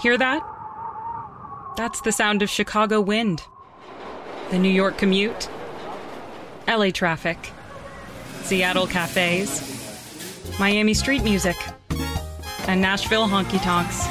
[0.00, 0.42] Hear that?
[1.76, 3.42] That's the sound of Chicago wind,
[4.50, 5.50] the New York commute,
[6.66, 7.36] LA traffic,
[8.42, 11.56] Seattle cafes, Miami street music,
[12.66, 14.06] and Nashville honky tonks.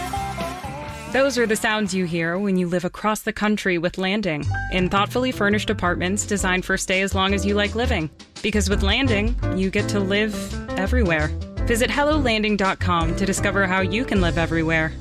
[1.11, 4.89] Those are the sounds you hear when you live across the country with Landing in
[4.89, 8.11] thoughtfully furnished apartments designed for stay as long as you like living.
[8.43, 10.35] Because with Landing, you get to live
[10.77, 11.29] everywhere.
[11.65, 14.93] Visit HelloLanding.com to discover how you can live everywhere.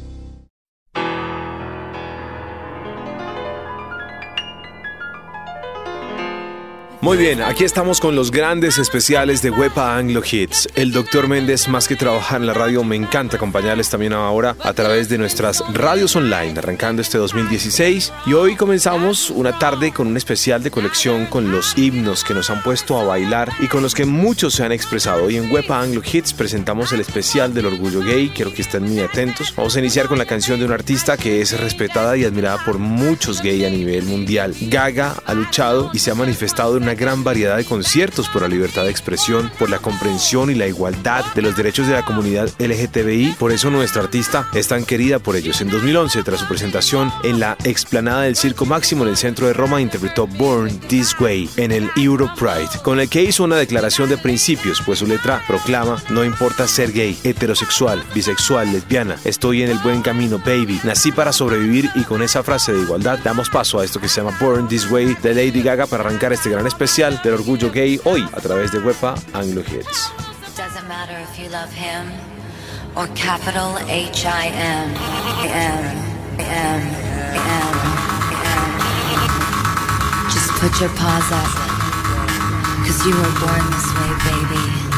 [7.01, 10.69] Muy bien, aquí estamos con los grandes especiales de Wepa Anglo Hits.
[10.75, 11.29] El Dr.
[11.29, 15.16] Méndez, más que trabajar en la radio, me encanta acompañarles también ahora a través de
[15.16, 18.12] nuestras radios online, arrancando este 2016.
[18.27, 22.51] Y hoy comenzamos una tarde con un especial de colección con los himnos que nos
[22.51, 25.27] han puesto a bailar y con los que muchos se han expresado.
[25.27, 28.98] Hoy en Wepa Anglo Hits presentamos el especial del orgullo gay, quiero que estén muy
[28.98, 29.55] atentos.
[29.56, 32.78] Vamos a iniciar con la canción de un artista que es respetada y admirada por
[32.78, 34.53] muchos gay a nivel mundial.
[34.62, 38.48] Gaga ha luchado y se ha manifestado en una gran variedad de conciertos por la
[38.48, 42.48] libertad de expresión, por la comprensión y la igualdad de los derechos de la comunidad
[42.58, 43.34] LGTBI.
[43.39, 45.61] Por eso nuestra artista es tan querida por ellos.
[45.61, 49.53] En 2011, tras su presentación en la explanada del Circo Máximo en el centro de
[49.53, 54.09] Roma, interpretó Born This Way en el Euro Pride, con el que hizo una declaración
[54.09, 59.69] de principios, pues su letra proclama, no importa ser gay, heterosexual, bisexual, lesbiana, estoy en
[59.69, 63.78] el buen camino, baby, nací para sobrevivir y con esa frase de igualdad damos paso
[63.78, 66.66] a esto que se llama Born This Way de Lady Gaga para arrancar este gran
[66.79, 70.12] especial del orgullo gay hoy a través de Wepa Anglo Hits.
[80.31, 81.51] Just put your paws up,
[82.87, 84.97] cause you were born this way, baby.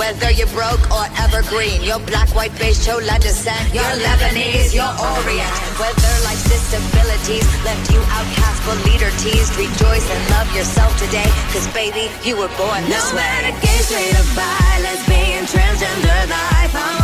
[0.00, 3.68] Whether you're broke or evergreen, you're black, white, beige, chola descent.
[3.74, 5.52] You're Lebanese, you're Orient.
[5.76, 11.28] Whether life's disabilities left you outcast but leader teased, rejoice and love yourself today.
[11.52, 13.28] Cause baby, you were born this No way.
[13.28, 16.99] matter gay, straight or bi, lesbian, transgender life, I'm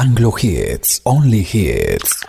[0.00, 2.19] Anglo Hits, Only Hits.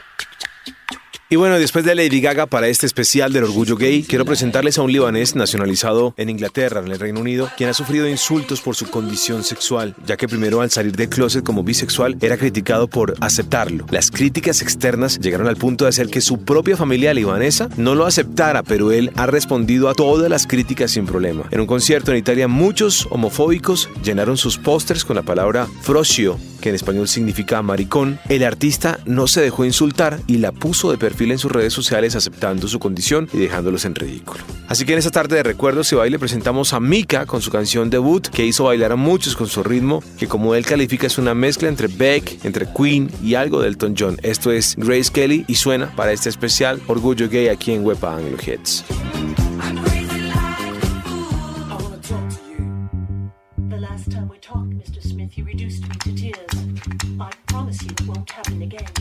[1.31, 4.81] Y bueno, después de Lady Gaga para este especial del orgullo gay, quiero presentarles a
[4.81, 8.89] un libanés nacionalizado en Inglaterra, en el Reino Unido, quien ha sufrido insultos por su
[8.89, 13.85] condición sexual, ya que primero al salir del closet como bisexual era criticado por aceptarlo.
[13.91, 18.05] Las críticas externas llegaron al punto de hacer que su propia familia libanesa no lo
[18.05, 21.45] aceptara, pero él ha respondido a todas las críticas sin problema.
[21.51, 26.67] En un concierto en Italia, muchos homofóbicos llenaron sus pósters con la palabra froscio, que
[26.67, 28.19] en español significa maricón.
[28.27, 32.15] El artista no se dejó insultar y la puso de perfil en sus redes sociales
[32.15, 34.43] aceptando su condición y dejándolos en ridículo.
[34.67, 37.89] Así que en esta tarde de recuerdos y baile presentamos a Mika con su canción
[37.89, 41.35] debut que hizo bailar a muchos con su ritmo, que como él califica es una
[41.35, 44.17] mezcla entre Beck, entre Queen y algo de Elton John.
[44.23, 48.37] Esto es Grace Kelly y suena para este especial Orgullo Gay aquí en Wepa Anglo
[48.43, 48.83] Hits.
[53.91, 55.01] Last time we talked, Mr.
[55.01, 56.51] Smith, you reduced me to tears.
[57.19, 59.00] I promise you it won't happen again.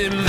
[0.00, 0.27] in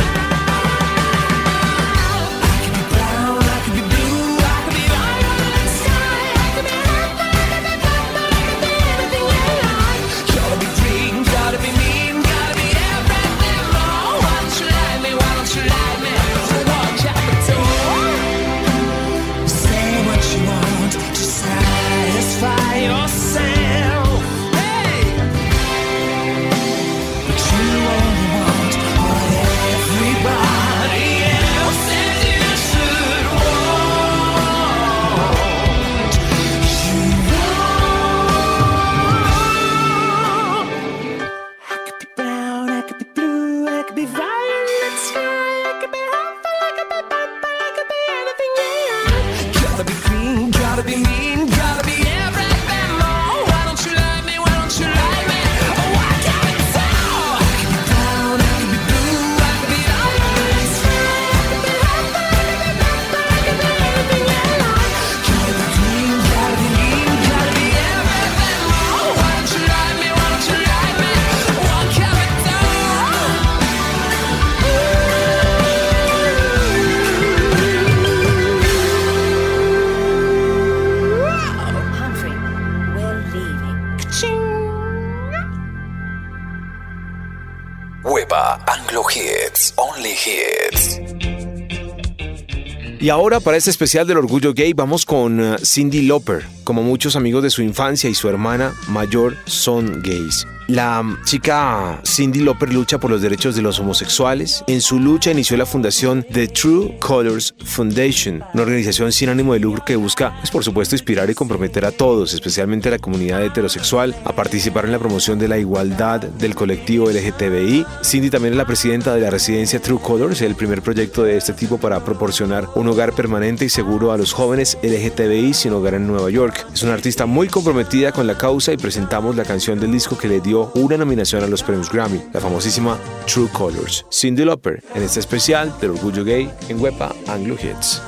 [93.30, 96.48] ahora para este especial del orgullo gay vamos con eh, Cindy Lauper.
[96.64, 100.48] Como muchos amigos de su infancia y su hermana mayor son gays.
[100.70, 104.64] La chica Cindy Lauper lucha por los derechos de los homosexuales.
[104.68, 109.62] En su lucha inició la fundación The True Colors Foundation, una organización sin ánimo de
[109.62, 113.44] lucro que busca, pues, por supuesto, inspirar y comprometer a todos, especialmente a la comunidad
[113.44, 117.88] heterosexual, a participar en la promoción de la igualdad del colectivo LGTBI.
[118.04, 121.54] Cindy también es la presidenta de la residencia True Colors, el primer proyecto de este
[121.54, 126.06] tipo para proporcionar un hogar permanente y seguro a los jóvenes LGTBI sin hogar en
[126.06, 126.68] Nueva York.
[126.72, 130.28] Es una artista muy comprometida con la causa y presentamos la canción del disco que
[130.28, 134.06] le dio una nominación a los premios Grammy, la famosísima True Colors.
[134.12, 138.02] Cindy Lauper, en este especial del Orgullo Gay en Wepa Anglo Hits.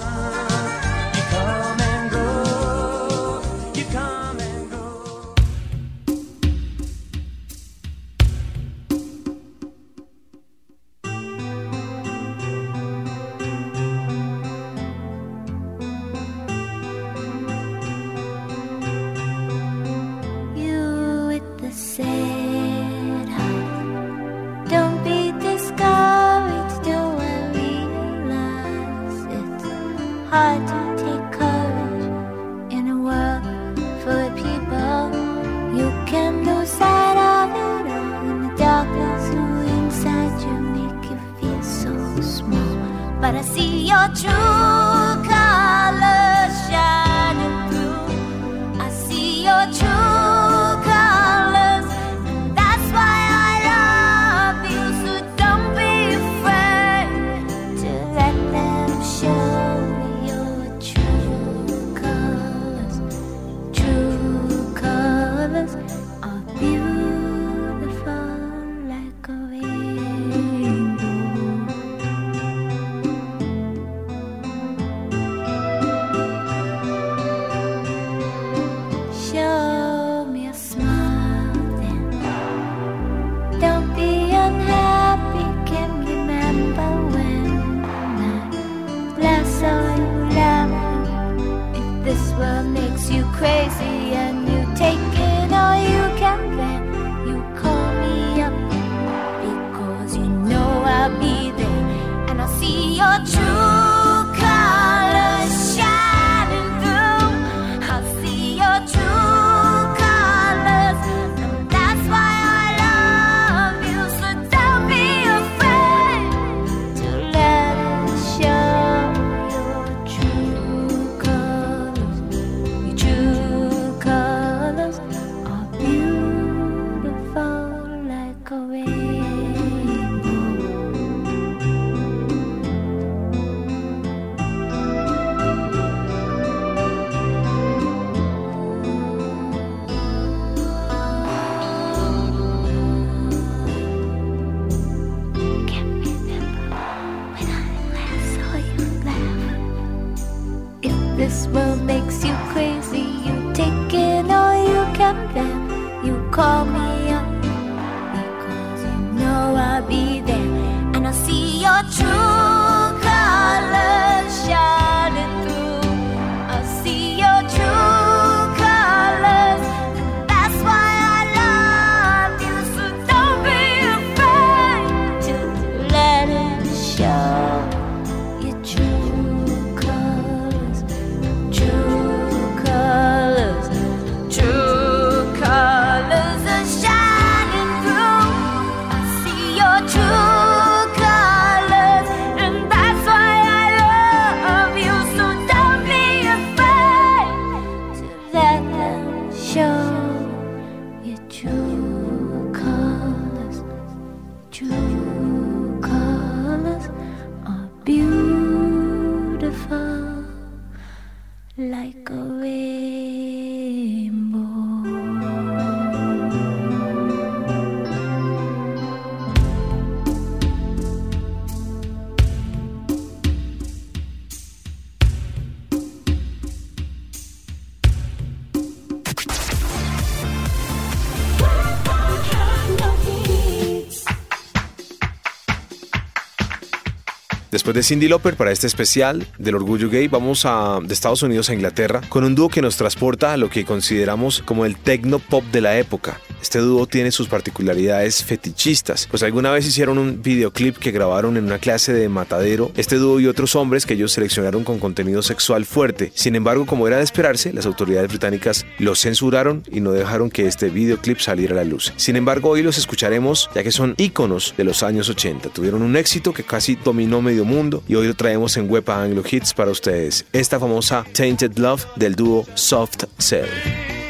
[237.62, 241.52] Después de Cindy Lauper, para este especial del orgullo gay, vamos a, de Estados Unidos
[241.52, 245.20] a Inglaterra con un dúo que nos transporta a lo que consideramos como el techno
[245.20, 246.20] pop de la época.
[246.42, 251.46] Este dúo tiene sus particularidades fetichistas, pues alguna vez hicieron un videoclip que grabaron en
[251.46, 255.66] una clase de matadero, este dúo y otros hombres que ellos seleccionaron con contenido sexual
[255.66, 256.12] fuerte.
[256.16, 260.48] Sin embargo, como era de esperarse, las autoridades británicas los censuraron y no dejaron que
[260.48, 261.94] este videoclip saliera a la luz.
[261.96, 265.50] Sin embargo, hoy los escucharemos ya que son íconos de los años 80.
[265.50, 269.24] Tuvieron un éxito que casi dominó medio mundo y hoy lo traemos en Wepa Anglo
[269.30, 270.26] Hits para ustedes.
[270.34, 274.01] Esta famosa Tainted Love del dúo Soft Cell.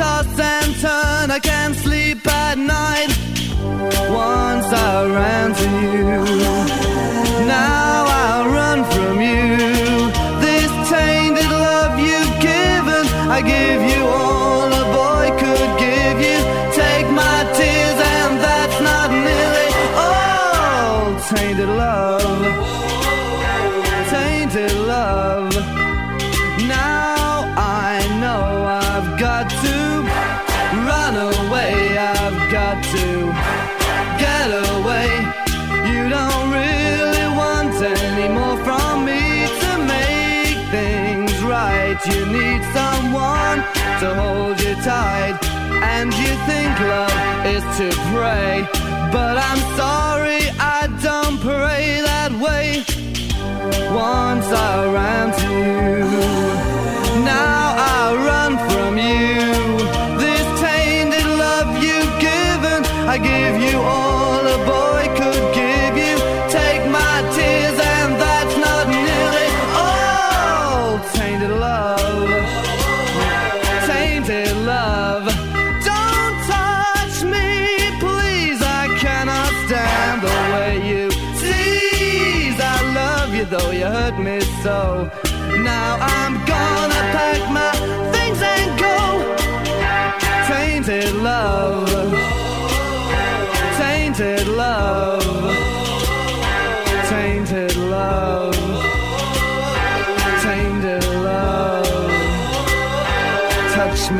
[0.00, 3.10] Toss and turn, I can't sleep at night.
[4.08, 6.20] Once I ran to you,
[7.46, 9.50] now I run from you.
[10.46, 13.04] This tainted love you've given,
[13.36, 13.89] I give you
[44.84, 45.38] tight.
[45.96, 48.66] And you think love is to pray.
[49.12, 52.84] But I'm sorry, I don't pray that way.
[53.92, 56.04] Once I ran to you,
[57.24, 59.40] now I run from you.
[60.24, 64.09] This tainted love you've given, I give you all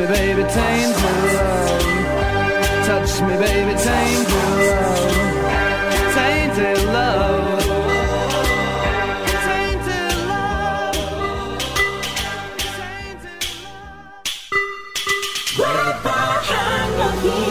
[0.01, 1.81] me, baby, tainted love.
[2.85, 5.21] Touch me, baby, tainted love.
[6.15, 7.63] Tainted love.
[9.45, 10.17] Tainted
[17.23, 17.50] love.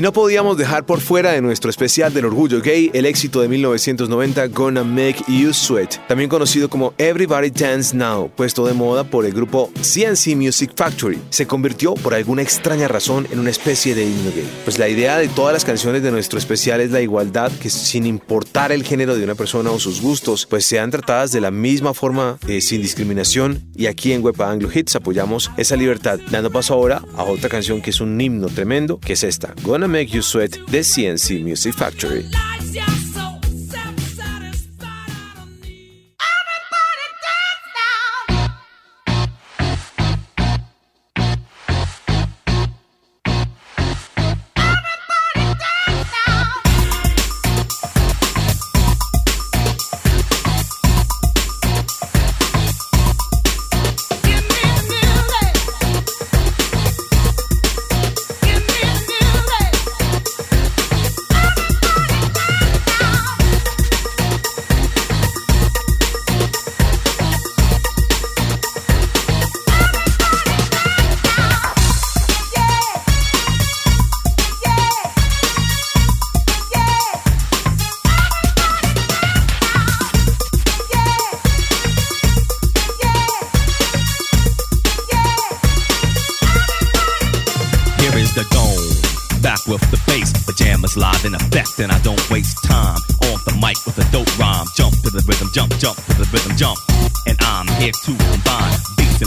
[0.00, 3.48] Y no podíamos dejar por fuera de nuestro especial del orgullo gay el éxito de
[3.48, 9.26] 1990 Gonna Make You Sweat, también conocido como Everybody Dance Now, puesto de moda por
[9.26, 11.18] el grupo CNC Music Factory.
[11.28, 14.48] Se convirtió por alguna extraña razón en una especie de himno gay.
[14.64, 18.06] Pues la idea de todas las canciones de nuestro especial es la igualdad, que sin
[18.06, 21.92] importar el género de una persona o sus gustos, pues sean tratadas de la misma
[21.92, 23.64] forma, eh, sin discriminación.
[23.76, 27.82] Y aquí en Wepa Anglo Hits apoyamos esa libertad, dando paso ahora a otra canción
[27.82, 31.74] que es un himno tremendo, que es esta, Gonna Make You Sweat the CNC Music
[31.74, 32.24] Factory.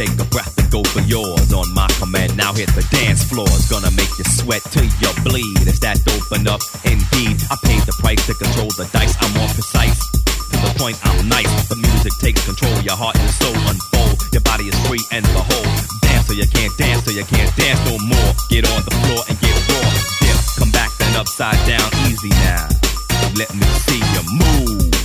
[0.00, 2.34] Take a breath and go for yours on my command.
[2.34, 3.44] Now hit the dance floor.
[3.52, 5.68] It's gonna make you sweat till you bleed.
[5.68, 6.64] Is that dope enough?
[6.88, 9.12] Indeed, I paid the price to control the dice.
[9.20, 10.00] I'm more precise.
[10.24, 11.52] To the point, I'm nice.
[11.68, 12.72] The music takes control.
[12.80, 14.16] Your heart and soul unfold.
[14.32, 15.68] Your body is free and behold.
[16.00, 18.30] Dance so you can't dance, so you can't dance no more.
[18.48, 19.84] Get on the floor and get raw.
[20.24, 22.72] Dip, come back then upside down, easy now.
[23.36, 24.99] Let me see you move.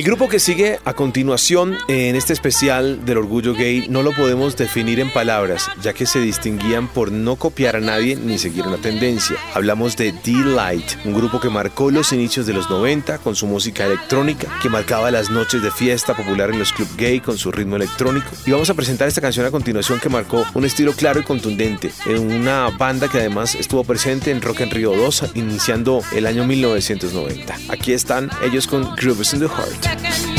[0.00, 4.56] El grupo que sigue a continuación en este especial del orgullo gay no lo podemos
[4.56, 8.78] definir en palabras, ya que se distinguían por no copiar a nadie ni seguir una
[8.78, 9.36] tendencia.
[9.52, 13.84] Hablamos de D-Light, un grupo que marcó los inicios de los 90 con su música
[13.84, 17.76] electrónica, que marcaba las noches de fiesta popular en los club gay con su ritmo
[17.76, 18.30] electrónico.
[18.46, 21.90] Y vamos a presentar esta canción a continuación que marcó un estilo claro y contundente
[22.06, 26.46] en una banda que además estuvo presente en Rock en Rio 2 iniciando el año
[26.46, 27.54] 1990.
[27.68, 29.89] Aquí están ellos con Grooves in the Heart.
[29.98, 30.29] Going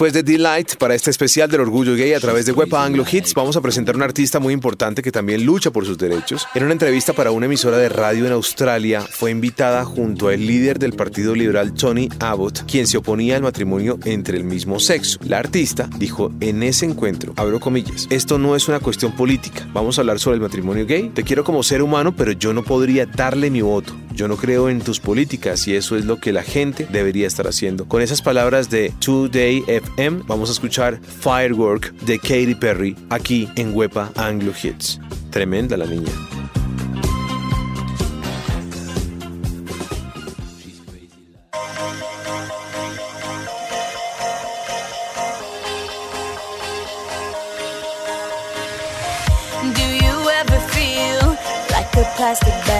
[0.00, 3.34] Después de Delight, para este especial del orgullo gay a través de Wepa Anglo Hits,
[3.34, 6.46] vamos a presentar a un artista muy importante que también lucha por sus derechos.
[6.54, 10.78] En una entrevista para una emisora de radio en Australia, fue invitada junto al líder
[10.78, 15.18] del Partido Liberal Tony Abbott, quien se oponía al matrimonio entre el mismo sexo.
[15.22, 19.98] La artista dijo en ese encuentro, abro comillas, esto no es una cuestión política, vamos
[19.98, 21.10] a hablar sobre el matrimonio gay.
[21.10, 23.94] Te quiero como ser humano, pero yo no podría darle mi voto.
[24.12, 27.46] Yo no creo en tus políticas y eso es lo que la gente debería estar
[27.46, 27.86] haciendo.
[27.86, 33.74] Con esas palabras de Today FM, vamos a escuchar Firework de Katy Perry aquí en
[33.74, 35.00] Wepa Anglo Hits.
[35.30, 36.10] Tremenda la niña.
[52.20, 52.79] Plastic bag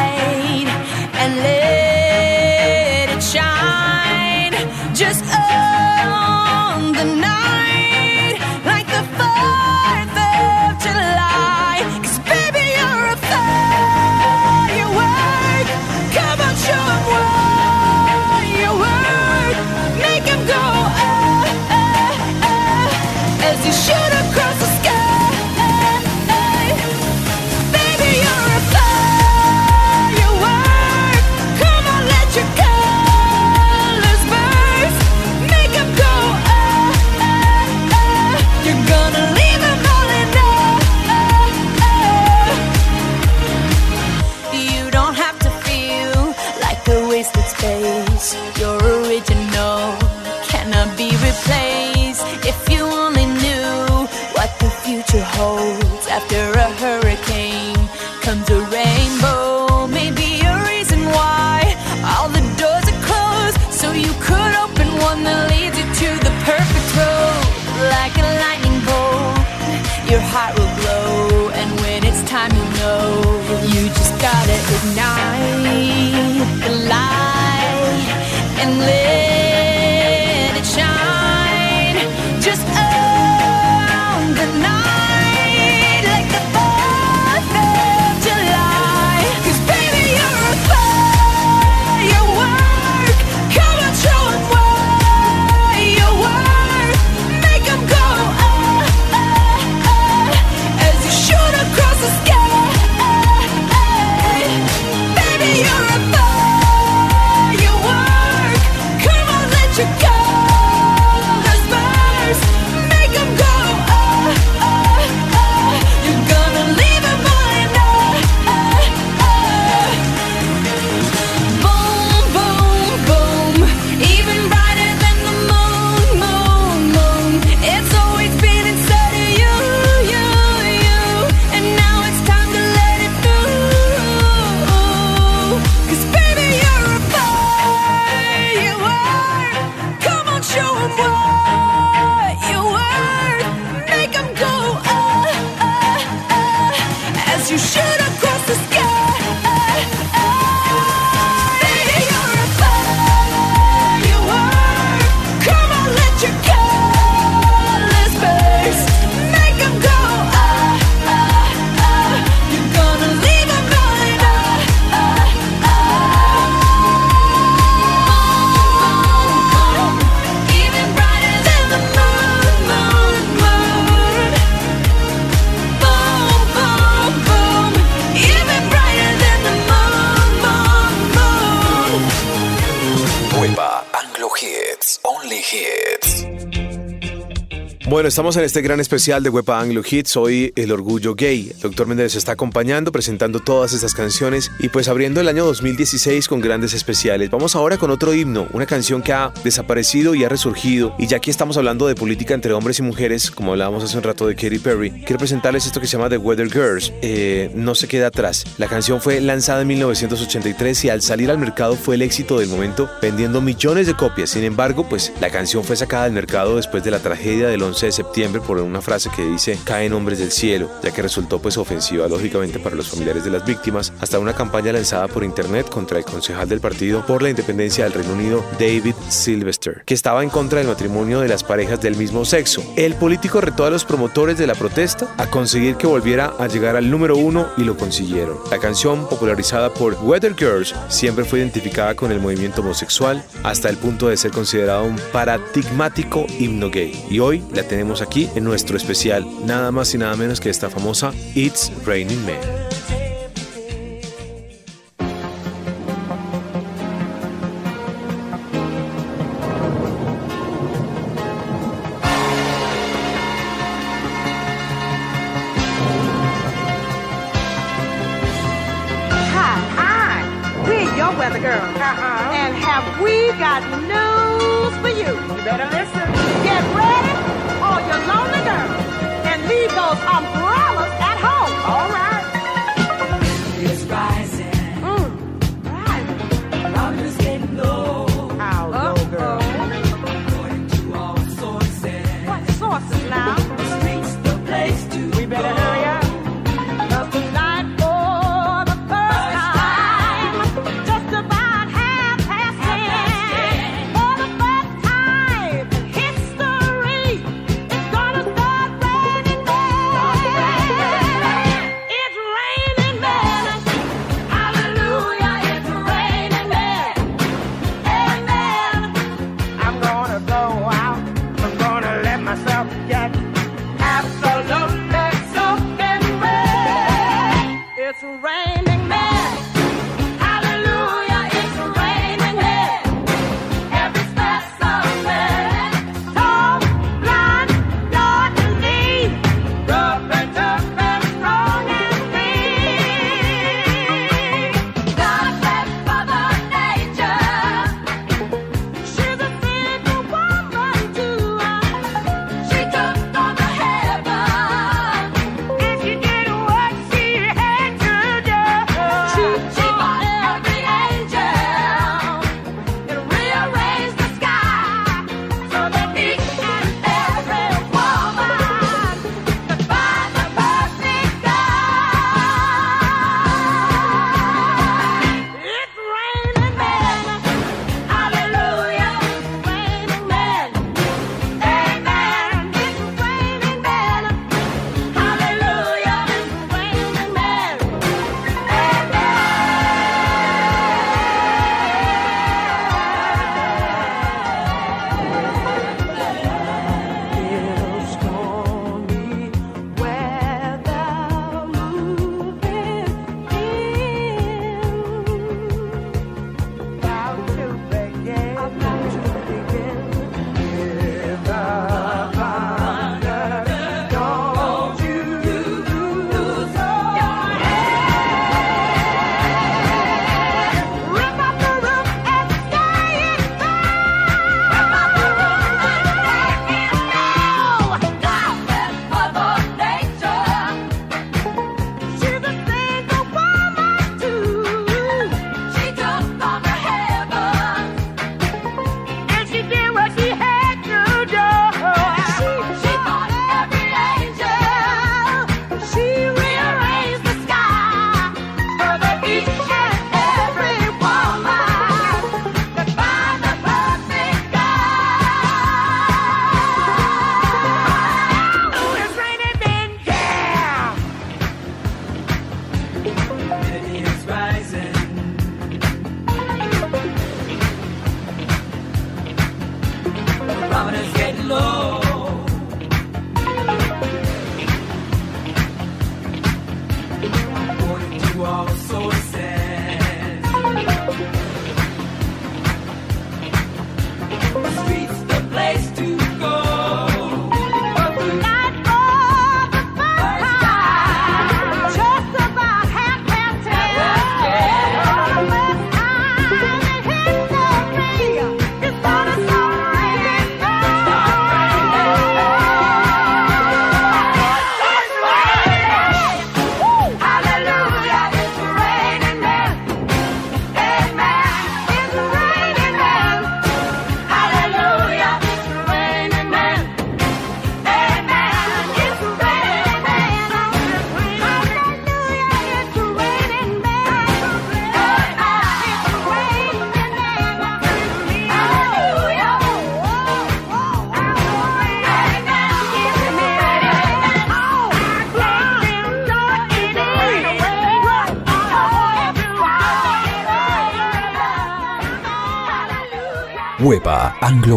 [188.11, 190.17] estamos en este gran especial de Wepa Anglo Hits.
[190.17, 191.49] Hoy el orgullo gay.
[191.55, 191.87] El Dr.
[191.87, 196.73] Méndez está acompañando, presentando todas estas canciones y pues abriendo el año 2016 con grandes
[196.73, 197.29] especiales.
[197.29, 200.93] Vamos ahora con otro himno, una canción que ha desaparecido y ha resurgido.
[200.99, 204.03] Y ya que estamos hablando de política entre hombres y mujeres, como hablábamos hace un
[204.03, 206.91] rato de Katy Perry, quiero presentarles esto que se llama The Weather Girls.
[207.01, 208.43] Eh, no se queda atrás.
[208.57, 212.49] La canción fue lanzada en 1983 y al salir al mercado fue el éxito del
[212.49, 214.31] momento, vendiendo millones de copias.
[214.31, 217.85] Sin embargo, pues la canción fue sacada del mercado después de la tragedia del 11
[217.85, 221.57] de septiembre por una frase que dice caen hombres del cielo, ya que resultó pues
[221.57, 225.99] ofensiva lógicamente para los familiares de las víctimas, hasta una campaña lanzada por internet contra
[225.99, 230.29] el concejal del partido por la independencia del Reino Unido, David Sylvester, que estaba en
[230.29, 232.63] contra del matrimonio de las parejas del mismo sexo.
[232.75, 236.75] El político retó a los promotores de la protesta a conseguir que volviera a llegar
[236.75, 238.37] al número uno y lo consiguieron.
[238.49, 243.77] La canción, popularizada por Weather Girls, siempre fue identificada con el movimiento homosexual hasta el
[243.77, 246.93] punto de ser considerado un paradigmático himno gay.
[247.09, 250.69] Y hoy la tenemos aquí en nuestro especial, nada más y nada menos que esta
[250.69, 252.70] famosa It's Raining Men.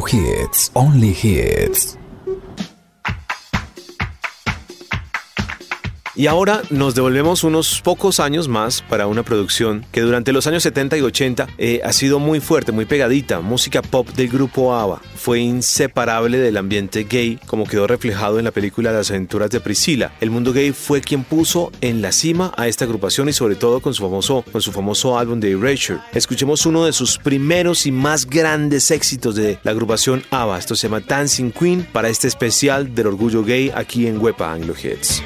[0.03, 1.99] Hits, Only Hits.
[6.17, 10.63] Y ahora nos devolvemos unos pocos años más para una producción que durante los años
[10.63, 15.01] 70 y 80 eh, ha sido muy fuerte, muy pegadita, música pop del grupo ABBA.
[15.25, 20.13] Fue inseparable del ambiente gay, como quedó reflejado en la película Las aventuras de Priscila.
[20.21, 23.81] El mundo gay fue quien puso en la cima a esta agrupación y sobre todo
[23.81, 26.01] con su famoso, con su famoso álbum de Erasure.
[26.13, 30.59] Escuchemos uno de sus primeros y más grandes éxitos de la agrupación ABBA.
[30.59, 34.75] Esto se llama Dancing Queen para este especial del orgullo gay aquí en Wepa Anglo
[34.75, 35.23] Hits.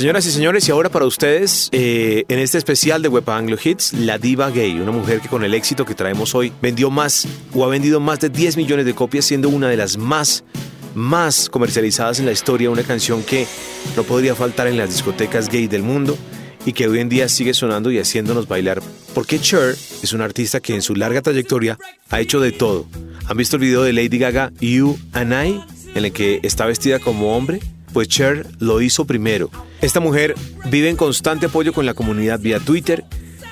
[0.00, 3.92] Señoras y señores, y ahora para ustedes, eh, en este especial de Wepa Anglo Hits,
[3.92, 7.66] la diva gay, una mujer que con el éxito que traemos hoy vendió más o
[7.66, 10.42] ha vendido más de 10 millones de copias, siendo una de las más,
[10.94, 13.46] más comercializadas en la historia, una canción que
[13.94, 16.16] no podría faltar en las discotecas gay del mundo
[16.64, 18.80] y que hoy en día sigue sonando y haciéndonos bailar.
[19.12, 21.76] Porque Cher es una artista que en su larga trayectoria
[22.08, 22.86] ha hecho de todo.
[23.26, 25.60] ¿Han visto el video de Lady Gaga You and I?
[25.94, 27.60] En el que está vestida como hombre
[27.92, 29.50] pues Cher lo hizo primero.
[29.80, 30.34] Esta mujer
[30.70, 33.04] vive en constante apoyo con la comunidad vía Twitter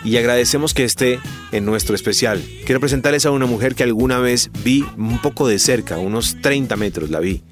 [0.05, 1.21] y agradecemos que esté
[1.53, 2.43] en nuestro especial.
[2.65, 6.77] Quiero presentarles a una mujer que alguna vez vi un poco de cerca, unos 30
[6.77, 7.43] metros la vi,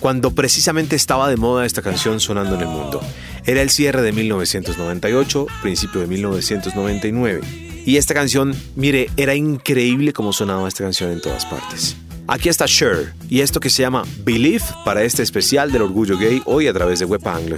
[0.00, 3.00] cuando precisamente estaba de moda esta canción sonando en el mundo.
[3.46, 7.40] Era el cierre de 1998, principio de 1999.
[7.86, 11.96] Y esta canción, mire, era increíble como sonaba esta canción en todas partes.
[12.26, 16.42] Aquí está Cher y esto que se llama Believe para este especial del orgullo gay
[16.46, 17.56] hoy a través de Wepa Anglo.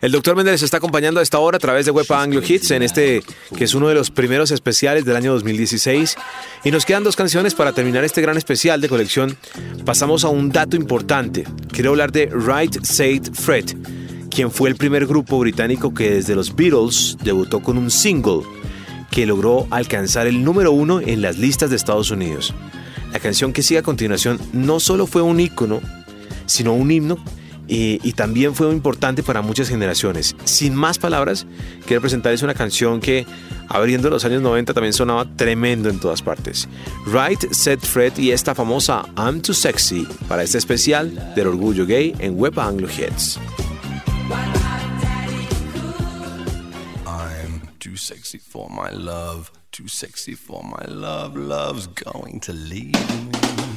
[0.00, 2.82] El doctor Méndez está acompañando a esta hora a través de Wepa Anglo Hits en
[2.82, 3.22] este
[3.54, 6.16] que es uno de los primeros especiales del año 2016.
[6.64, 9.36] Y nos quedan dos canciones para terminar este gran especial de colección.
[9.84, 11.44] Pasamos a un dato importante.
[11.70, 13.66] Quiero hablar de Right Said Fred,
[14.30, 18.40] quien fue el primer grupo británico que desde los Beatles debutó con un single
[19.10, 22.54] que logró alcanzar el número uno en las listas de Estados Unidos.
[23.12, 25.82] La canción que sigue a continuación no solo fue un ícono,
[26.46, 27.22] sino un himno
[27.70, 30.34] y, y también fue importante para muchas generaciones.
[30.44, 31.46] Sin más palabras,
[31.86, 33.24] quiero presentarles una canción que
[33.68, 36.68] abriendo los años 90 también sonaba tremendo en todas partes.
[37.06, 42.12] Right, Set Fred y esta famosa I'm Too Sexy para este especial del orgullo gay
[42.18, 43.38] en Web Anglo Hits.
[47.06, 51.36] I'm too sexy for my love, too sexy for my love.
[51.36, 53.69] Love's going to leave me.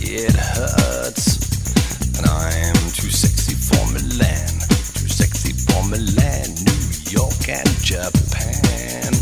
[0.00, 1.38] It hurts.
[2.18, 4.48] And I'm too sexy for Milan,
[4.94, 9.17] too sexy for Milan, New York and Japan.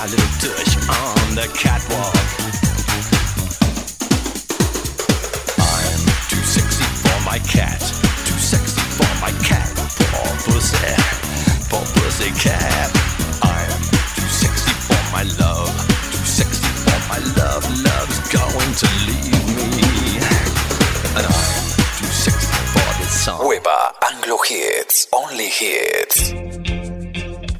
[0.00, 2.19] A little touch on the catwalk.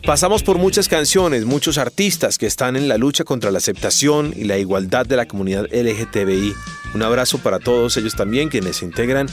[0.04, 4.44] Pasamos por muchas canciones, muchos artistas que están en la lucha contra la aceptación y
[4.44, 6.54] la igualdad de la comunidad LGTBI.
[6.94, 9.28] Un abrazo para todos ellos también quienes se integran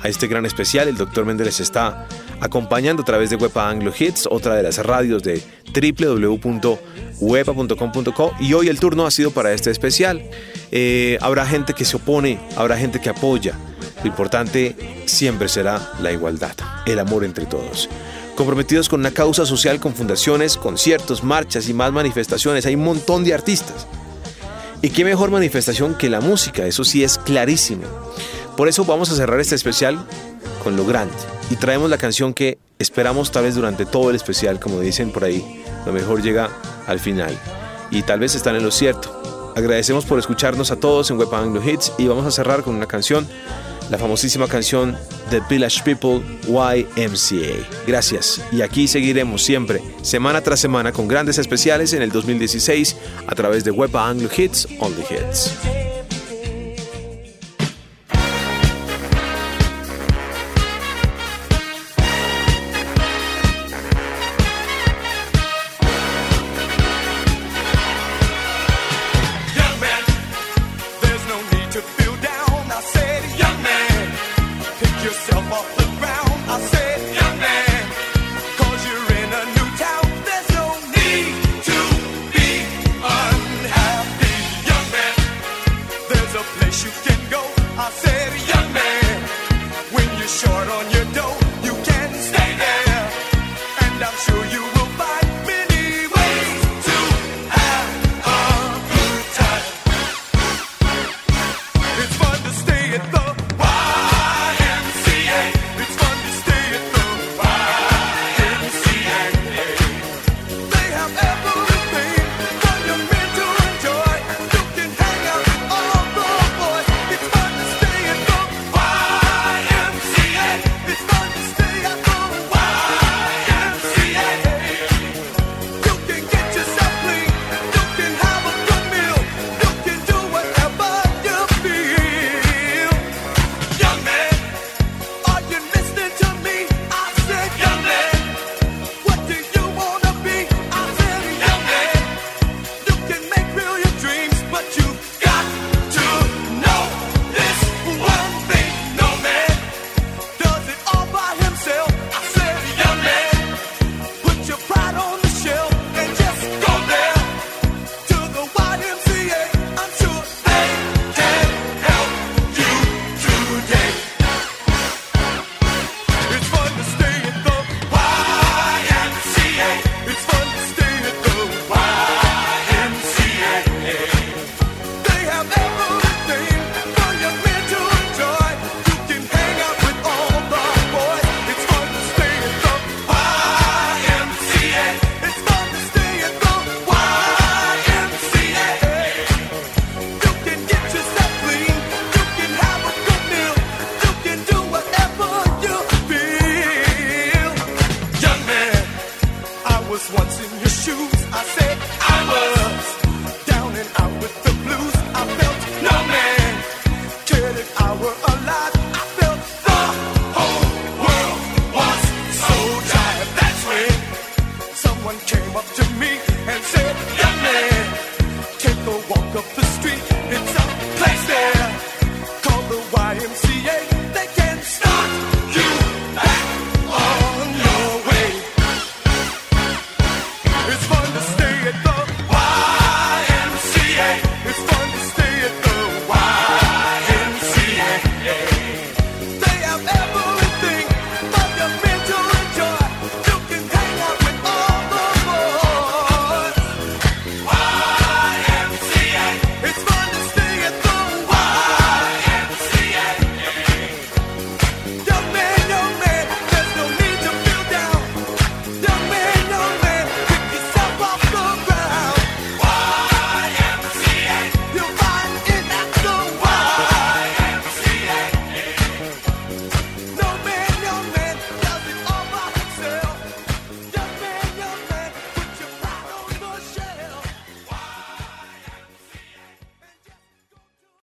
[0.00, 0.86] a este gran especial.
[0.86, 1.24] El Dr.
[1.26, 2.06] Méndez está
[2.40, 5.42] acompañando a través de Wepa Anglo Hits, otra de las radios de
[5.74, 6.72] www.wepa.com.co
[8.40, 10.22] y hoy el turno ha sido para este especial.
[10.70, 13.58] Eh, habrá gente que se opone, habrá gente que apoya.
[14.02, 16.54] Lo importante siempre será la igualdad,
[16.86, 17.88] el amor entre todos
[18.36, 22.66] comprometidos con una causa social con fundaciones, conciertos, marchas y más manifestaciones.
[22.66, 23.86] Hay un montón de artistas.
[24.80, 27.84] Y qué mejor manifestación que la música, eso sí es clarísimo.
[28.56, 30.04] Por eso vamos a cerrar este especial
[30.62, 31.14] con lo grande.
[31.50, 35.24] Y traemos la canción que esperamos tal vez durante todo el especial, como dicen por
[35.24, 35.62] ahí.
[35.86, 36.50] Lo mejor llega
[36.86, 37.38] al final.
[37.90, 39.52] Y tal vez están en lo cierto.
[39.54, 42.86] Agradecemos por escucharnos a todos en Web Anglo Hits y vamos a cerrar con una
[42.86, 43.28] canción
[43.90, 44.96] la famosísima canción
[45.30, 47.66] The Village People YMCA.
[47.86, 48.40] Gracias.
[48.52, 53.64] Y aquí seguiremos siempre, semana tras semana, con grandes especiales en el 2016 a través
[53.64, 55.91] de Web Anglo Hits Only Hits.